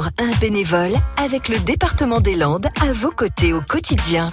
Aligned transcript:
pour 0.00 0.08
un 0.18 0.40
bénévole 0.40 0.92
avec 1.22 1.50
le 1.50 1.62
département 1.62 2.20
des 2.20 2.34
Landes 2.34 2.68
à 2.80 2.90
vos 2.94 3.10
côtés 3.10 3.52
au 3.52 3.60
quotidien. 3.60 4.30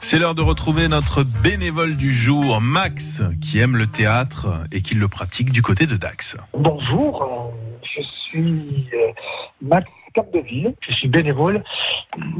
C'est 0.00 0.18
l'heure 0.18 0.34
de 0.34 0.42
retrouver 0.42 0.86
notre 0.86 1.22
bénévole 1.22 1.96
du 1.96 2.12
jour, 2.12 2.60
Max, 2.60 3.22
qui 3.40 3.58
aime 3.58 3.74
le 3.74 3.86
théâtre 3.86 4.48
et 4.70 4.82
qui 4.82 4.96
le 4.96 5.08
pratique 5.08 5.50
du 5.50 5.62
côté 5.62 5.86
de 5.86 5.96
Dax. 5.96 6.36
Bonjour, 6.52 7.22
euh, 7.22 7.78
je 7.82 8.02
suis 8.02 8.86
euh, 8.92 9.12
Max 9.62 9.88
Capdeville, 10.12 10.74
je 10.86 10.92
suis 10.92 11.08
bénévole 11.08 11.64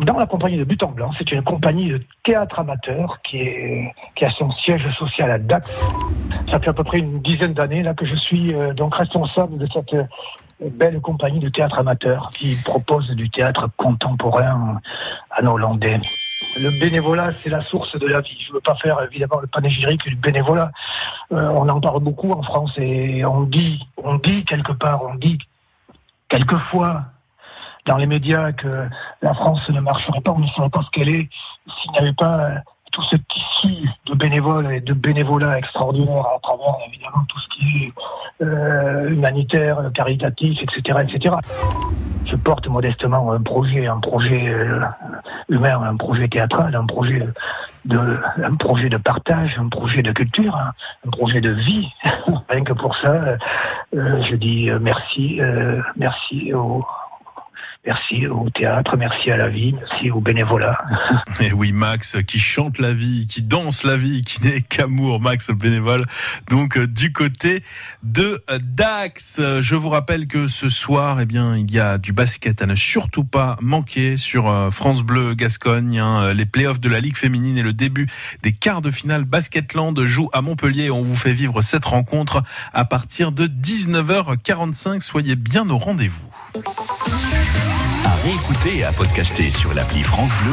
dans 0.05 0.18
la 0.18 0.27
compagnie 0.27 0.59
de 0.59 0.64
But 0.64 0.82
en 0.82 0.91
Blanc. 0.91 1.12
C'est 1.16 1.32
une 1.32 1.43
compagnie 1.43 1.89
de 1.89 2.02
théâtre 2.23 2.59
amateur 2.59 3.23
qui, 3.23 3.39
est, 3.39 3.95
qui 4.14 4.27
a 4.27 4.30
son 4.32 4.50
siège 4.50 4.87
social 4.98 5.30
à 5.30 5.39
Dax. 5.39 5.66
Ça 6.50 6.61
fait 6.61 6.68
à 6.68 6.75
peu 6.75 6.84
près 6.84 6.98
une 6.98 7.23
dizaine 7.23 7.55
d'années 7.55 7.82
là 7.82 7.95
que 7.95 8.05
je 8.05 8.14
suis 8.14 8.52
euh, 8.52 8.75
donc 8.75 8.95
responsable 8.95 9.57
de 9.57 9.66
cette 9.73 9.96
belle 10.68 11.00
compagnie 11.00 11.40
de 11.40 11.48
théâtre 11.48 11.79
amateur 11.79 12.29
qui 12.30 12.56
propose 12.56 13.10
du 13.10 13.30
théâtre 13.30 13.68
contemporain 13.77 14.80
à 15.30 15.42
nos 15.42 15.52
Hollandais. 15.52 16.00
Le 16.56 16.70
bénévolat, 16.80 17.33
c'est 17.42 17.48
la 17.48 17.62
source 17.62 17.96
de 17.98 18.06
la 18.06 18.20
vie. 18.20 18.36
Je 18.41 18.48
ne 18.48 18.55
veux 18.55 18.60
pas 18.60 18.74
faire 18.77 19.00
évidemment 19.02 19.41
le 19.41 19.46
panégyrique 19.46 20.02
du 20.09 20.16
bénévolat. 20.16 20.73
Euh, 21.33 21.48
on 21.48 21.69
en 21.69 21.80
parle 21.80 22.00
beaucoup 22.00 22.33
en 22.33 22.42
France 22.42 22.73
et 22.77 23.24
on 23.24 23.42
dit, 23.42 23.86
on 23.96 24.16
dit 24.16 24.45
quelque 24.45 24.73
part, 24.73 25.02
on 25.05 25.14
dit 25.14 25.38
quelquefois 26.28 27.05
dans 27.86 27.97
les 27.97 28.06
médias 28.06 28.52
que 28.52 28.88
la 29.22 29.34
France 29.34 29.69
ne 29.70 29.80
marcherait 29.80 30.20
pas, 30.20 30.33
on 30.33 30.41
ne 30.41 30.47
saurait 30.48 30.70
pas 30.70 30.83
ce 30.83 30.91
qu'elle 30.91 31.08
est 31.08 31.28
s'il 31.66 31.92
n'y 31.92 31.98
avait 31.98 32.12
pas 32.12 32.62
tout 33.00 33.16
ce 33.16 33.16
tissu 33.16 33.88
de 34.06 34.14
bénévoles 34.14 34.72
et 34.72 34.80
de 34.80 34.92
bénévolat 34.92 35.58
extraordinaire 35.58 36.27
à 36.36 36.38
travers 36.42 36.74
évidemment 36.86 37.24
tout 37.28 37.38
ce 37.38 37.48
qui 37.48 37.84
est 37.84 38.45
euh, 38.45 39.08
humanitaire, 39.10 39.91
caritatif, 39.95 40.62
etc., 40.62 40.98
etc. 41.02 41.36
Je 42.27 42.36
porte 42.36 42.68
modestement 42.68 43.32
un 43.32 43.41
projet, 43.41 43.86
un 43.86 43.98
projet 43.98 44.48
euh, 44.48 44.80
humain, 45.48 45.80
un 45.82 45.96
projet 45.96 46.28
théâtral, 46.28 46.75
un 46.75 46.86
projet 46.86 47.27
de, 47.86 48.20
un 48.42 48.55
projet 48.56 48.88
de 48.88 48.98
partage, 48.98 49.58
un 49.58 49.69
projet 49.69 50.03
de 50.03 50.12
culture, 50.12 50.55
hein, 50.55 50.72
un 51.06 51.10
projet 51.10 51.41
de 51.41 51.50
vie. 51.50 51.88
Rien 52.48 52.64
que 52.64 52.72
pour 52.72 52.97
ça, 52.97 53.36
euh, 53.94 54.22
je 54.22 54.36
dis 54.36 54.70
merci, 54.80 55.41
merci 55.97 56.53
aux 56.53 56.84
Merci 57.86 58.27
au 58.27 58.50
théâtre, 58.50 58.98
merci 58.98 59.31
à 59.31 59.39
la 59.39 59.48
vie, 59.48 59.73
merci 59.73 60.11
au 60.11 60.20
bénévolat. 60.20 60.77
Et 61.41 61.50
oui, 61.50 61.73
Max, 61.73 62.19
qui 62.27 62.39
chante 62.39 62.78
la 62.78 62.92
vie, 62.92 63.27
qui 63.27 63.41
danse 63.41 63.84
la 63.84 63.97
vie, 63.97 64.20
qui 64.20 64.42
n'est 64.42 64.61
qu'amour, 64.61 65.19
Max, 65.19 65.48
le 65.48 65.55
bénévole. 65.55 66.03
Donc, 66.50 66.77
euh, 66.77 66.87
du 66.87 67.14
côté 67.14 67.62
de 68.03 68.45
Dax, 68.61 69.41
je 69.61 69.77
vous 69.77 69.89
rappelle 69.89 70.27
que 70.27 70.47
ce 70.47 70.69
soir, 70.69 71.22
eh 71.22 71.25
bien, 71.25 71.56
il 71.56 71.70
y 71.70 71.81
a 71.81 71.97
du 71.97 72.12
basket 72.12 72.61
à 72.61 72.67
ne 72.67 72.75
surtout 72.75 73.25
pas 73.25 73.56
manquer 73.62 74.19
sur 74.19 74.50
euh, 74.50 74.69
France 74.69 75.03
Bleu 75.03 75.34
Gascogne. 75.34 75.98
Hein, 75.98 76.34
les 76.34 76.44
playoffs 76.44 76.81
de 76.81 76.89
la 76.91 77.00
Ligue 77.00 77.17
féminine 77.17 77.56
et 77.56 77.62
le 77.62 77.72
début 77.72 78.09
des 78.42 78.53
quarts 78.53 78.83
de 78.83 78.91
finale 78.91 79.25
Basketland 79.25 80.05
joue 80.05 80.28
à 80.34 80.42
Montpellier. 80.42 80.91
On 80.91 81.03
vous 81.03 81.17
fait 81.17 81.33
vivre 81.33 81.62
cette 81.62 81.87
rencontre 81.87 82.42
à 82.75 82.84
partir 82.84 83.33
de 83.33 83.47
19h45. 83.47 85.00
Soyez 85.00 85.34
bien 85.34 85.70
au 85.70 85.78
rendez-vous. 85.78 86.28
Réécouter 88.22 88.78
et 88.78 88.84
à 88.84 88.92
podcaster 88.92 89.48
sur 89.48 89.72
l'appli 89.72 90.02
France 90.02 90.30
Bleu. 90.42 90.48